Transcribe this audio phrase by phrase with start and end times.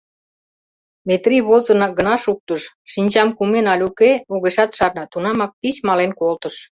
[1.07, 2.61] Метрий возынак гына шуктыш,
[2.91, 6.55] шинчам кумен але уке— огешат шарне, тунамак пич мален колтыш.